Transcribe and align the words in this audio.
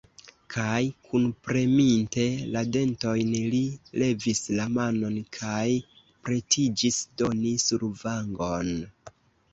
Kaj, 0.53 0.77
kunpreminte 1.09 2.23
la 2.55 2.63
dentojn, 2.77 3.29
li 3.55 3.61
levis 4.05 4.41
la 4.61 4.67
manon 4.79 5.21
kaj 5.39 5.69
pretiĝis 6.27 6.99
doni 7.23 7.57
survangon. 7.69 8.75